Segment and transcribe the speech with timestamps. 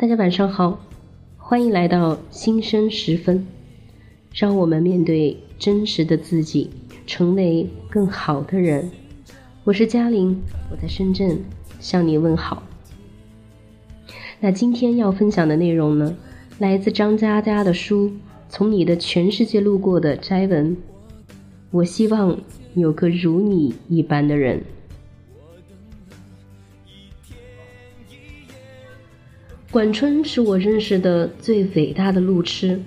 [0.00, 0.80] 大家晚上好，
[1.36, 3.46] 欢迎来到新生时分，
[4.32, 6.70] 让我们面对真实的自己，
[7.06, 8.90] 成为更好的人。
[9.62, 10.40] 我是嘉玲，
[10.70, 11.38] 我在深圳
[11.80, 12.62] 向你问好。
[14.40, 16.16] 那今天要分享的内容呢，
[16.58, 18.08] 来自张嘉佳的书
[18.48, 20.74] 《从你的全世界路过的摘文》。
[21.70, 22.40] 我希望
[22.72, 24.62] 有个如你一般的人。
[29.70, 32.82] 管春是我认识的最伟大的路痴，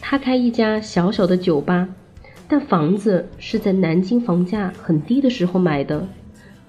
[0.00, 1.88] 他开一家小小的酒吧，
[2.48, 6.08] 但房子是在南京房价很低的时候买的，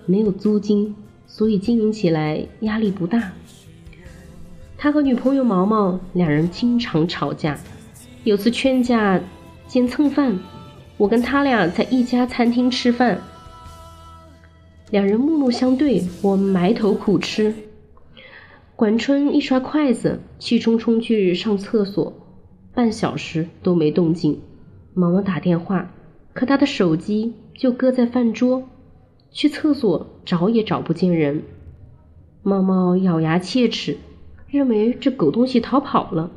[0.05, 3.31] 没有租金，所以经营起来压力不大。
[4.77, 7.57] 他和女朋友毛毛两人经常吵架，
[8.23, 9.19] 有次劝架
[9.65, 10.37] 兼蹭饭，
[10.95, 13.19] 我跟他俩在一家餐厅吃饭，
[14.91, 17.51] 两人目目相对，我埋头苦吃。
[18.75, 22.11] 管春一刷筷子，气冲冲去上厕所，
[22.73, 24.41] 半小时都没动静。
[24.93, 25.93] 毛毛打电话，
[26.33, 28.67] 可他的手机就搁在饭桌，
[29.31, 31.43] 去厕所找也找不见人。
[32.43, 33.95] 毛毛咬牙切齿，
[34.49, 36.29] 认为这狗东西逃跑了。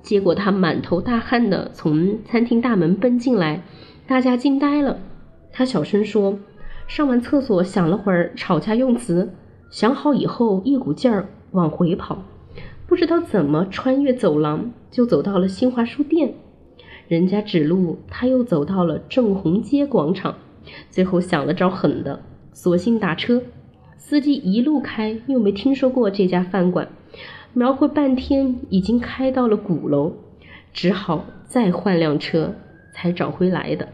[0.00, 3.64] 结果他满头大汗的从餐厅大门奔进来，
[4.06, 5.00] 大家惊呆了。
[5.50, 6.38] 他小声说
[6.86, 9.34] ：“上完厕所想了会儿吵架用词。”
[9.70, 12.22] 想好以后，一股劲儿往回跑，
[12.86, 16.34] 不知道怎么穿越走廊，就走到了新华书店。
[17.08, 20.36] 人家指路，他又走到了正红街广场。
[20.90, 23.42] 最后想了招狠的，索性打车。
[23.98, 26.88] 司机一路开，又没听说过这家饭馆，
[27.52, 30.12] 描绘半天，已经开到了鼓楼，
[30.72, 32.54] 只好再换辆车
[32.92, 33.88] 才找回来的。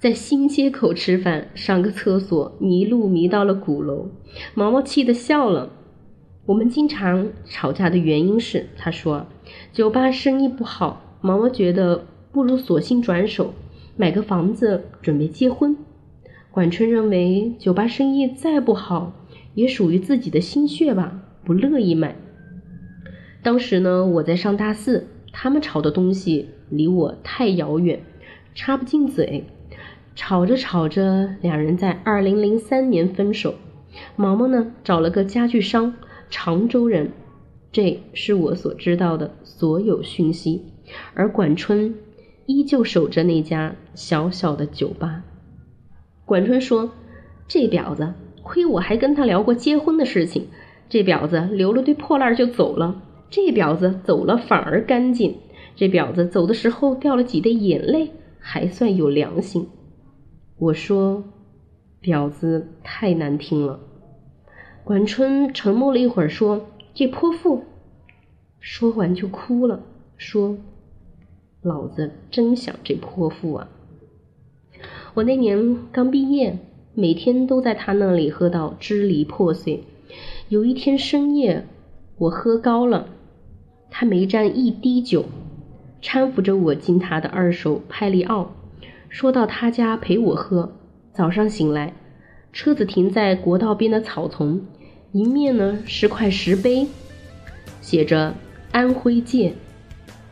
[0.00, 4.08] 在新街口吃饭，上个厕所迷路迷到了鼓楼，
[4.54, 5.68] 毛毛气得笑了。
[6.46, 9.26] 我们经常吵架的原因是，他说
[9.74, 13.52] 酒吧生意不好，毛毛觉得不如索性转手
[13.98, 15.76] 买个房子准备结婚。
[16.50, 19.12] 管春认为酒吧生意再不好，
[19.54, 22.16] 也属于自己的心血吧，不乐意买。
[23.42, 28.00] 当时呢，我在上大四，他们吵的东西离我太遥远，
[28.54, 29.44] 插不进嘴。
[30.20, 33.54] 吵着吵着，两人在二零零三年分手。
[34.16, 35.94] 毛毛呢，找了个家具商，
[36.28, 37.10] 常州人。
[37.72, 40.62] 这是我所知道的所有讯息。
[41.14, 41.94] 而管春
[42.44, 45.24] 依旧守着那家小小的酒吧。
[46.26, 46.90] 管春说
[47.48, 50.48] ：“这婊子，亏我还跟他聊过结婚的事情。
[50.90, 53.00] 这婊子留了堆破烂就走了。
[53.30, 55.34] 这婊子走了反而干净。
[55.74, 59.66] 这婊子走的时候掉了几滴眼泪，还算有良心。”
[60.60, 61.24] 我说
[62.02, 63.80] ：“婊子太难听了。”
[64.84, 67.64] 管春沉默了一会儿，说：“这泼妇。”
[68.60, 69.80] 说完就哭了，
[70.18, 70.58] 说
[71.62, 73.68] ：“老子真想这泼妇啊！”
[75.14, 76.58] 我那年刚毕业，
[76.92, 79.84] 每天都在他那里喝到支离破碎。
[80.50, 81.66] 有一天深夜，
[82.18, 83.08] 我喝高了，
[83.88, 85.24] 他没沾一滴酒，
[86.02, 88.52] 搀扶着我进他的二手派利奥。
[89.10, 90.72] 说到他家陪我喝，
[91.12, 91.92] 早上醒来，
[92.52, 94.62] 车子停在国道边的草丛，
[95.12, 96.86] 迎面呢是块石碑，
[97.80, 98.34] 写着
[98.70, 99.54] “安徽界”。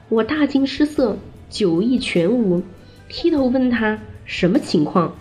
[0.09, 1.17] 我大惊失色，
[1.51, 2.63] 酒意全无，
[3.09, 5.13] 劈头问他什么情况。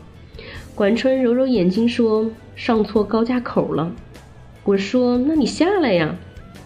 [0.75, 3.91] 管春揉揉眼睛说：“上错高架口了。”
[4.65, 6.15] 我说：“那你下来呀。”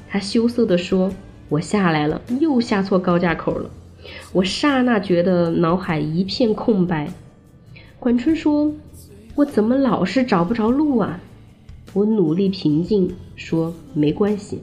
[0.09, 1.13] 他羞涩地说
[1.47, 3.69] ：“我下来了，又下错高架口了。”
[4.33, 7.11] 我刹那觉得脑海一片空白。
[7.99, 8.73] 管春说
[9.35, 11.19] ：“我怎么老是找不着路啊？”
[11.93, 14.61] 我努力平静说：“没关系。”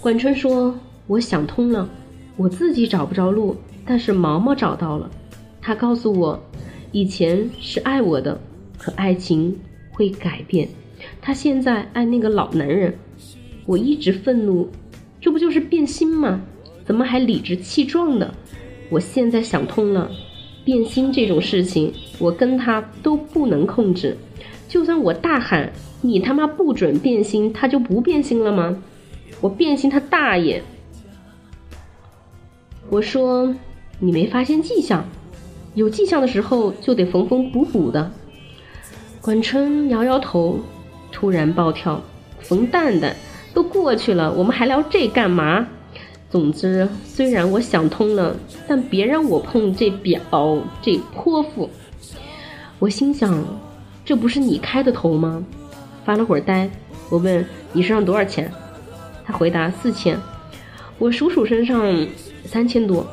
[0.00, 1.88] 管春说：“我想通了，
[2.36, 5.10] 我自己找不着路，但是毛毛找到了。
[5.60, 6.42] 他告诉我，
[6.92, 8.40] 以前是爱我的，
[8.78, 9.58] 可爱情
[9.92, 10.68] 会改变。
[11.20, 12.96] 他现在爱那个老男人。
[13.66, 14.70] 我一直愤怒，
[15.20, 16.40] 这不就是变心吗？”
[16.86, 18.32] 怎么还理直气壮的？
[18.88, 20.08] 我现在想通了，
[20.64, 24.16] 变心这种事情，我跟他都不能控制。
[24.68, 25.72] 就算我大喊
[26.02, 28.80] “你他妈不准变心”，他就不变心了吗？
[29.40, 30.62] 我变心他大爷！
[32.88, 33.54] 我说
[33.98, 35.04] 你没发现迹象，
[35.74, 38.12] 有迹象的时候就得缝缝补补的。
[39.20, 40.60] 管春摇摇头，
[41.10, 42.00] 突然暴跳
[42.38, 43.16] ：“冯蛋蛋，
[43.52, 45.66] 都过去了，我们还聊这干嘛？”
[46.28, 48.36] 总之，虽然我想通了，
[48.66, 51.70] 但别让我碰这婊这泼妇。
[52.78, 53.42] 我心想，
[54.04, 55.44] 这不是你开的头吗？
[56.04, 56.68] 发了会儿呆，
[57.08, 58.50] 我问你身上多少钱？
[59.24, 60.18] 他回答四千。
[60.98, 62.06] 我数数身上
[62.44, 63.06] 三千多，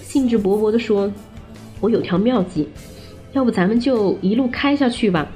[0.00, 1.10] 兴致勃勃地说
[1.80, 2.68] ：“我有条妙计，
[3.32, 5.28] 要不咱们就一路开下去吧。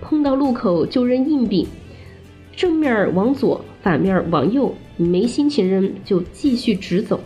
[0.00, 1.68] 碰到路口就扔硬币，
[2.56, 4.74] 正面往左，反面往右。
[4.98, 7.20] 没心情扔就继续直走。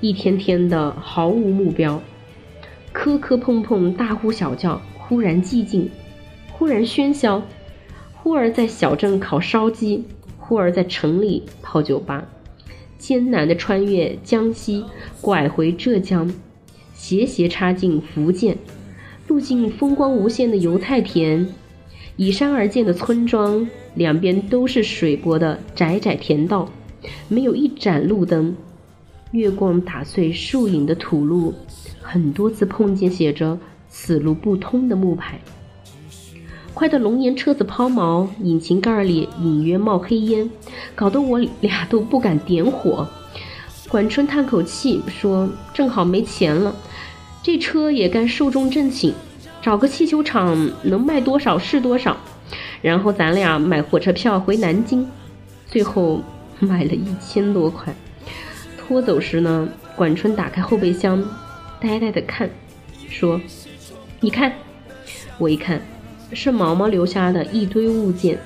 [0.00, 2.02] 一天天的毫无目标，
[2.92, 5.88] 磕磕碰碰，大呼小叫，忽然寂静，
[6.50, 7.42] 忽然喧嚣。”
[8.14, 10.04] 忽而在小镇烤烧鸡，
[10.38, 12.28] 忽而在城里泡酒吧，
[12.96, 14.84] 艰难的穿越江西，
[15.20, 16.32] 拐回浙江，
[16.94, 18.58] 斜斜插进福建，
[19.26, 21.48] 路径风光无限的油菜田，
[22.16, 26.70] 依山而建的村庄，两边都是水泊的窄窄田道，
[27.28, 28.54] 没有一盏路灯，
[29.30, 31.54] 月光打碎树影的土路，
[32.00, 35.40] 很多次碰见写着“此路不通”的木牌。
[36.74, 40.50] 快到龙岩车子抛锚，引擎盖里隐约冒黑烟，
[40.94, 43.06] 搞得我俩都不敢点火。
[43.88, 46.74] 管春叹口气说：“正好没钱了，
[47.42, 49.12] 这车也该寿终正寝，
[49.62, 52.16] 找个汽修厂能卖多少是多少，
[52.82, 55.08] 然后咱俩买火车票回南京。”
[55.70, 56.20] 最后
[56.58, 57.94] 买了一千多块。
[58.76, 61.24] 拖走时呢，管春打开后备箱，
[61.80, 62.50] 呆呆的看，
[63.08, 63.40] 说
[64.20, 64.52] ：“你看。”
[65.38, 65.80] 我一看。
[66.34, 68.38] 是毛毛留下的一堆物件，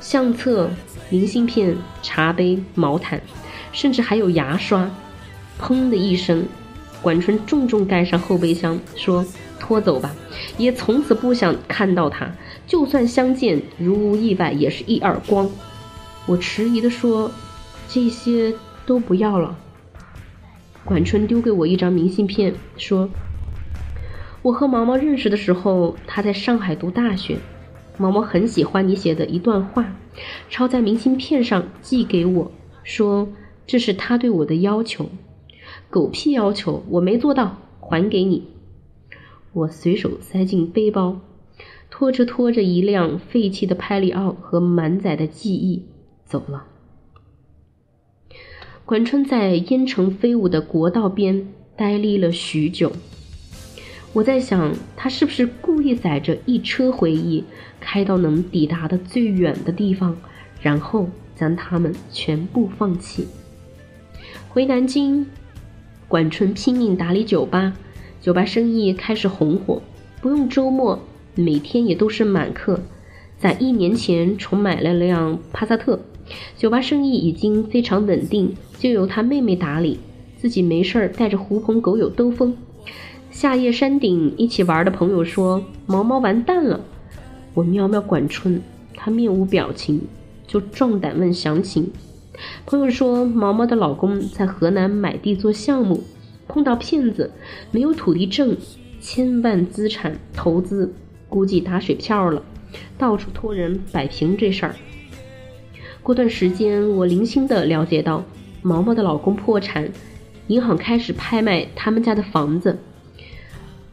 [0.00, 0.68] 相册、
[1.08, 3.18] 明信片、茶杯、毛毯，
[3.72, 4.86] 甚至还有牙刷。
[5.58, 6.46] 砰的一声，
[7.00, 9.24] 管春重重盖上后备箱，说
[9.60, 10.10] ：“拖走吧，
[10.58, 12.32] 也从此不想看到他。
[12.66, 15.48] 就算相见，如无意外，也是一耳光。”
[16.26, 17.30] 我迟疑地说
[17.88, 18.54] ：“这些
[18.86, 19.56] 都不要了。”
[20.84, 23.08] 管春丢给我一张明信片，说。
[24.42, 27.36] 我和毛毛认识的时候，他在上海读大学。
[27.98, 29.94] 毛毛很喜欢你写的一段话，
[30.48, 32.50] 抄在明信片上寄给我，
[32.82, 33.28] 说
[33.66, 35.10] 这是他对我的要求。
[35.90, 38.48] 狗屁要求，我没做到，还给你。
[39.52, 41.20] 我随手塞进背包，
[41.90, 45.84] 拖着拖着一辆废弃的派里奥和满载的记忆
[46.24, 46.64] 走了。
[48.84, 52.92] 管春在烟尘飞舞的国道边呆立了许久。
[54.12, 57.44] 我在想，他是不是故意载着一车回忆，
[57.78, 60.16] 开到能抵达的最远的地方，
[60.60, 63.28] 然后将他们全部放弃。
[64.48, 65.24] 回南京，
[66.08, 67.72] 管春拼命打理酒吧，
[68.20, 69.80] 酒吧生意开始红火，
[70.20, 70.98] 不用周末，
[71.34, 72.80] 每天也都是满客。
[73.38, 76.00] 在一年前重买了辆帕萨特，
[76.54, 79.98] 酒吧生意已经非常稳定，就由他妹妹打理，
[80.36, 82.54] 自己没事儿带着狐朋狗友兜风。
[83.30, 86.80] 夏夜山顶一起玩的朋友说：“毛毛完蛋了。”
[87.54, 88.60] 我喵喵管春，
[88.94, 90.02] 他面无表情，
[90.46, 91.90] 就壮胆问详情。
[92.66, 96.02] 朋友说：“毛毛的老公在河南买地做项目，
[96.50, 97.30] 碰到骗子，
[97.70, 98.56] 没有土地证，
[99.00, 100.92] 千万资产投资
[101.28, 102.42] 估计打水漂了，
[102.98, 104.74] 到处托人摆平这事儿。”
[106.02, 108.24] 过段时间，我零星的了解到，
[108.62, 109.88] 毛毛的老公破产，
[110.48, 112.78] 银行开始拍卖他们家的房子。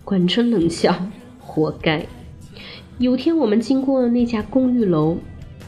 [0.04, 0.96] 管春冷笑
[1.40, 2.06] ：“活该。”
[2.98, 5.18] 有天我们经过那家公寓楼，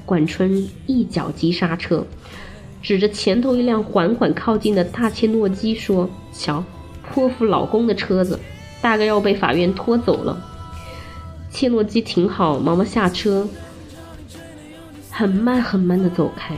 [0.05, 2.07] 管春一脚急刹车，
[2.81, 6.63] 指着前头一辆缓缓靠近的大切诺基说：“瞧，
[7.11, 8.39] 泼妇老公的车子，
[8.81, 10.45] 大概要被法院拖走了。”
[11.51, 13.47] 切诺基停好，毛毛下车，
[15.09, 16.55] 很慢很慢的走开，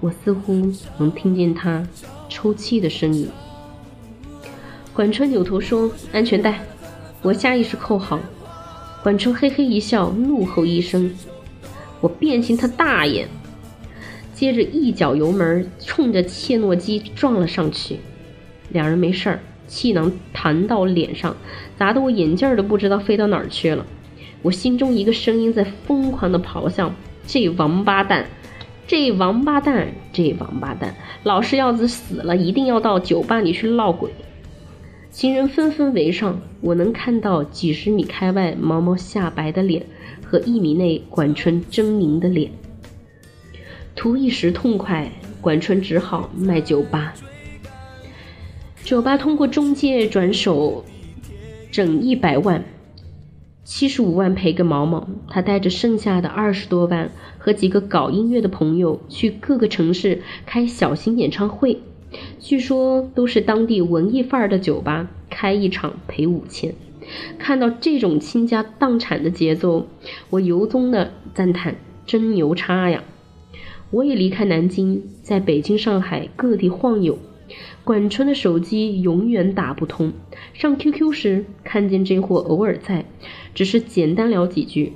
[0.00, 1.86] 我似乎能听见他
[2.28, 3.28] 抽泣的声音。
[4.94, 6.60] 管春扭头说：“安全带。”
[7.22, 8.18] 我下意识扣好，
[9.02, 11.14] 管春嘿嘿一笑，怒吼一声
[12.00, 13.28] ：“我变形他大爷！”
[14.34, 18.00] 接着一脚油门，冲着切诺基撞了上去。
[18.70, 21.36] 两人没事儿，气囊弹到脸上，
[21.78, 23.86] 砸得我眼镜都不知道飞到哪儿去了。
[24.42, 26.92] 我心中一个声音在疯狂的咆哮
[27.24, 28.26] ：“这王八蛋！
[28.88, 29.92] 这王八蛋！
[30.12, 30.96] 这王八蛋！
[31.22, 34.10] 老是要子死了，一定要到酒吧里去闹鬼！”
[35.12, 39.86] 行人纷纷围上，我能看到几十米开外毛毛下白的脸
[40.24, 42.50] 和一米内管春狰狞的脸。
[43.94, 47.14] 图一时痛快，管春只好卖酒吧。
[48.84, 50.84] 酒吧通过中介转手，
[51.70, 52.64] 整一百万，
[53.62, 55.06] 七十五万赔给毛毛。
[55.28, 61.78] 他带着剩下的二十多万和几个搞音乐的朋友去各个城市开小型演唱会。
[62.40, 66.74] 据说都是当地文艺范儿的酒吧，开一场赔五千，
[67.38, 69.86] 看到这种倾家荡产的节奏，
[70.30, 73.04] 我由衷的赞叹：真牛叉呀！
[73.92, 77.16] 我也离开南京，在北京、上海各地晃悠。
[77.90, 80.12] 管春的手机永远打不通，
[80.52, 83.04] 上 QQ 时看见这货偶尔在，
[83.52, 84.92] 只是简单聊几句。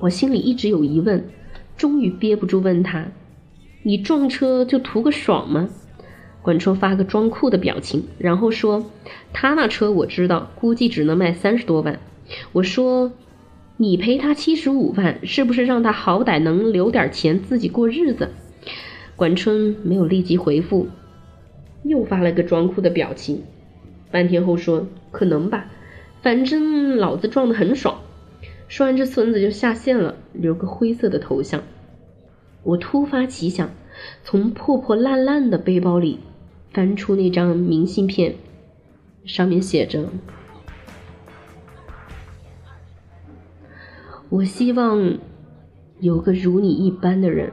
[0.00, 1.26] 我心里一直有疑问，
[1.74, 3.06] 终于憋不住问他
[3.82, 5.70] ：“你撞车就图个爽吗？”
[6.44, 8.90] 管春发个装酷的表情，然后说
[9.32, 11.98] ：“他那车我知道，估计只能卖三十多万。”
[12.52, 13.10] 我说
[13.78, 18.28] ：“你赔他七十五万，是不是让他好歹能留点钱自己过日子？”
[19.16, 20.88] 管春没有立即回复。
[21.88, 23.42] 又发了个装酷的表情，
[24.10, 25.66] 半天后说：“可能吧，
[26.22, 28.00] 反正老子撞得很爽。”
[28.68, 31.62] 说完，这孙子就下线了，留个灰色的头像。
[32.64, 33.70] 我突发奇想，
[34.24, 36.18] 从破破烂烂的背包里
[36.72, 38.34] 翻出那张明信片，
[39.24, 40.08] 上面写着
[44.28, 45.18] ：“我希望
[46.00, 47.52] 有个如你一般的人。”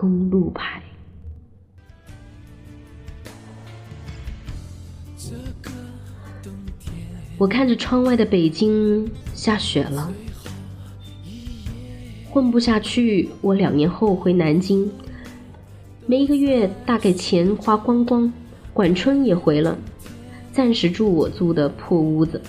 [0.00, 0.82] 公路牌。
[7.36, 10.10] 我看着窗外的北京下雪了，
[12.30, 13.28] 混不下去。
[13.42, 14.90] 我两年后回南京，
[16.06, 18.32] 没一个月，大概钱花光光。
[18.72, 19.76] 管春也回了，
[20.50, 22.40] 暂时住我租的破屋子。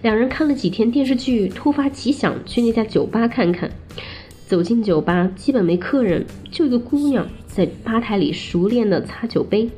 [0.00, 3.70] 两人看了几天电视剧，突发奇想去那家酒吧看看。
[4.46, 9.70] 走进酒吧，基本没客人，就一个姑娘在吧台里熟练的擦酒杯。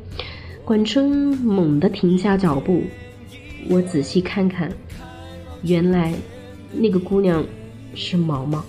[0.65, 2.83] 管春猛地停下脚步，
[3.71, 4.71] 我仔细看看，
[5.63, 6.13] 原来
[6.73, 7.45] 那个姑娘
[7.95, 8.65] 是毛毛。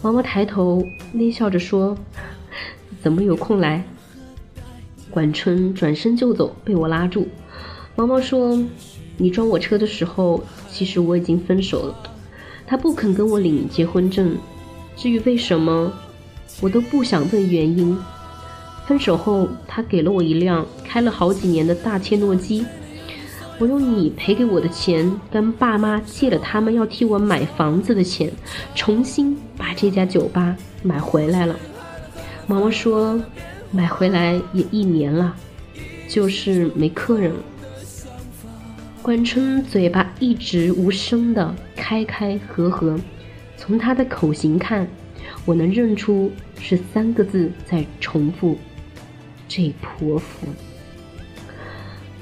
[0.00, 0.82] 毛毛抬头
[1.14, 1.96] 微笑着说
[3.02, 3.84] ：“怎么有空来？”
[5.10, 7.28] 管春转身就走，被我拉住。
[7.94, 8.58] 毛毛说
[9.18, 11.94] ：“你撞我车的时候，其实我已经分手了。
[12.66, 14.34] 他不肯跟我领结婚证。”
[15.02, 15.92] 至于为什么，
[16.60, 17.98] 我都不想问原因。
[18.86, 22.64] 分手后，他给了我一辆开了好几年的大切诺基。
[23.58, 28.30] 我用你赔给我的钱，跟爸妈借了他们要替我买房子的钱，
[28.76, 31.56] 重新把这家酒吧买回来了。
[32.46, 33.20] 毛毛说，
[33.72, 35.34] 买回来也一年了，
[36.08, 37.40] 就是没客人了。
[39.02, 42.96] 关春嘴巴一直无声的开开合合。
[43.64, 44.88] 从他的口型看，
[45.44, 48.58] 我能认出是三个字在重复
[49.46, 50.48] ：“这泼妇。”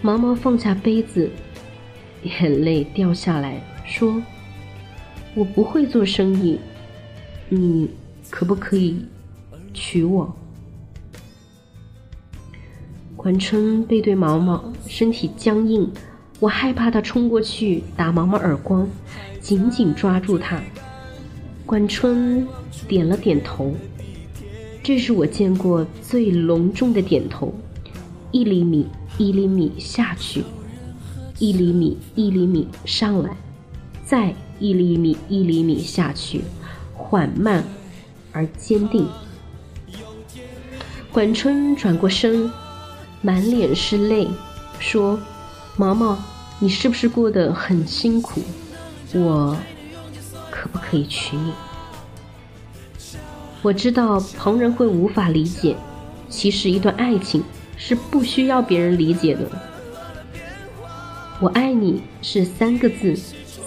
[0.03, 1.31] 毛毛放下杯子，
[2.25, 4.23] 眼泪掉下来，说
[5.35, 6.61] ：“我不会做生意，
[7.49, 7.89] 你
[8.29, 9.03] 可不可以
[9.73, 10.37] 娶我？”
[13.17, 15.91] 管春背对毛毛，身体僵硬，
[16.39, 18.87] 我害怕他冲过去打毛毛耳光，
[19.41, 20.61] 紧紧抓住他。
[21.71, 22.45] 管春
[22.89, 23.73] 点了点头，
[24.83, 27.55] 这是我见过最隆重的点头。
[28.33, 30.43] 一厘米，一厘米下去，
[31.39, 33.37] 一厘米，一厘米上来，
[34.05, 36.41] 再一厘米，一厘米下去，
[36.93, 37.63] 缓慢
[38.33, 39.07] 而坚定。
[41.13, 42.51] 管春转过身，
[43.23, 44.27] 满脸是泪，
[44.81, 45.21] 说
[45.79, 46.19] ：“毛毛，
[46.59, 48.41] 你是不是过得很辛苦？
[49.15, 49.57] 我。”
[50.71, 51.53] 可不可以娶你？
[53.61, 55.77] 我知道旁人会无法理解，
[56.29, 57.43] 其实一段爱情
[57.77, 59.41] 是不需要别人理解的。
[61.41, 63.17] 我爱你是三个字，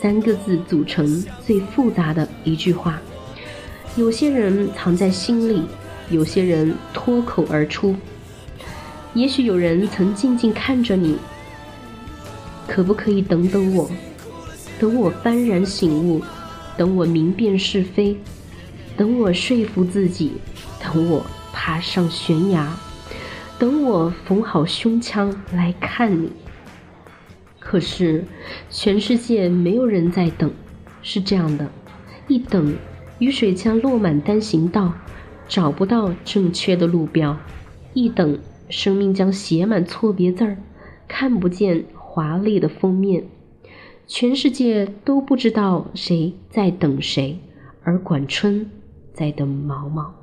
[0.02, 3.02] 三个字组成最复杂的一句话。
[3.98, 5.64] 有些人藏在心里，
[6.10, 7.96] 有些人脱口而出。
[9.14, 11.18] 也许有人曾静静看着你，
[12.66, 13.92] 可不可以等等我？
[14.80, 16.24] 等我幡然醒悟。
[16.78, 18.18] 等我明辨是非，
[18.98, 20.34] 等我说服自己，
[20.82, 22.76] 等我爬上悬崖，
[23.60, 26.32] 等我缝好胸腔来看你。
[27.60, 28.26] 可是，
[28.70, 30.52] 全世界没有人在等，
[31.02, 31.70] 是这样的：
[32.28, 32.76] 一等，
[33.20, 34.94] 雨水将落满单行道，
[35.48, 37.38] 找不到正确的路标；
[37.94, 38.38] 一等，
[38.70, 40.58] 生命将写满错别字儿，
[41.08, 43.26] 看不见华丽的封面。
[44.06, 47.40] 全世界都不知道谁在等谁，
[47.84, 48.70] 而管春
[49.14, 50.14] 在等毛毛。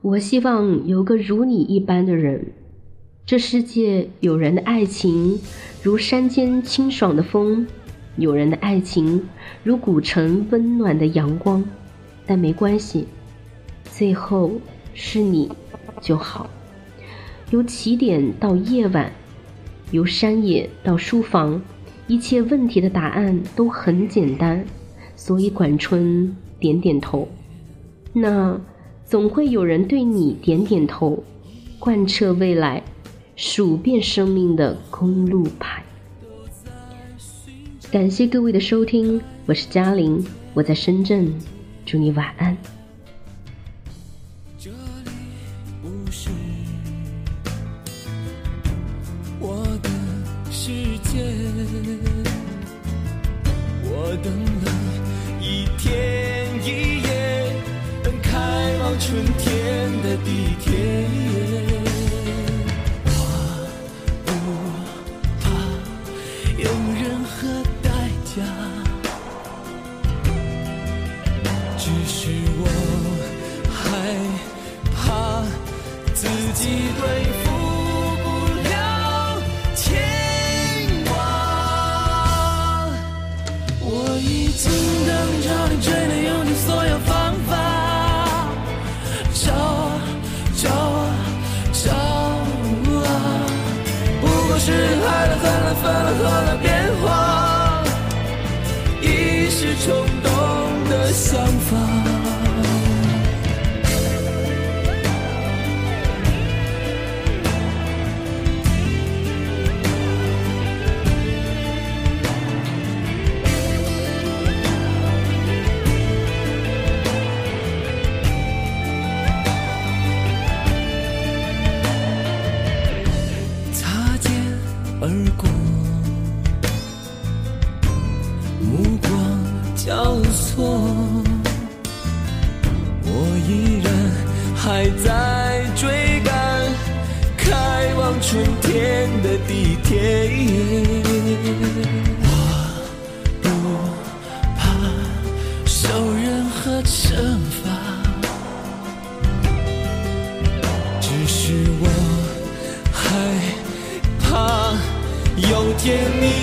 [0.00, 2.52] 我希望有个如你一般的人。
[3.24, 5.38] 这世界有人的爱情
[5.82, 7.66] 如山间清爽的风，
[8.16, 9.28] 有人的爱情
[9.62, 11.62] 如古城温暖的阳光，
[12.26, 13.06] 但没关系，
[13.84, 14.52] 最后
[14.94, 15.50] 是你
[16.00, 16.48] 就好。
[17.50, 19.12] 由起点到夜晚，
[19.90, 21.60] 由山野到书房，
[22.06, 24.64] 一切问题的答案都很简单，
[25.16, 27.28] 所以管春点点头。
[28.12, 28.60] 那
[29.04, 31.22] 总会有人对你点点头，
[31.78, 32.82] 贯彻未来。
[33.40, 35.80] 数遍生命的公路牌。
[37.88, 41.32] 感谢各位的收听，我是嘉玲，我在深圳，
[41.86, 42.56] 祝你晚安。
[53.84, 54.26] 我等
[54.64, 54.66] 了
[55.40, 55.86] 一天
[56.64, 56.66] 一
[57.02, 57.08] 夜，
[58.02, 58.28] 等开
[58.80, 59.06] 往春
[59.38, 59.46] 天
[60.02, 60.28] 的地
[60.60, 60.66] 铁。
[84.20, 84.48] 是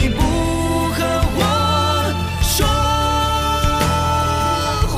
[0.07, 1.03] 你不和
[1.35, 1.41] 我
[2.43, 2.63] 说
[4.93, 4.95] 话，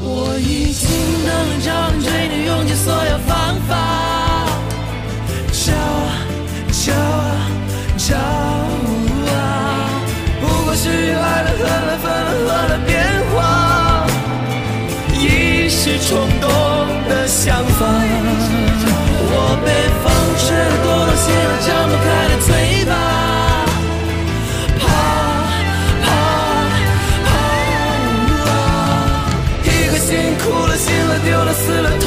[0.00, 0.08] 我
[0.40, 0.88] 已经
[1.26, 3.30] 能你对你用尽所有方
[3.68, 3.70] 法。
[5.52, 6.24] 找啊
[6.72, 7.44] 找啊
[7.98, 9.36] 找啊，
[10.40, 12.90] 不过是爱的恨了分了合了变
[13.34, 13.36] 化，
[15.12, 16.08] 一时冲
[16.40, 16.48] 动
[17.06, 17.84] 的想法，
[19.28, 19.68] 我被
[20.00, 20.08] 风
[20.40, 21.26] 吹得多多歇
[21.68, 21.81] 着。
[30.52, 32.01] 负了，信了，丢了，死了。